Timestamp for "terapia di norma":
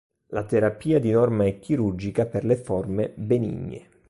0.45-1.45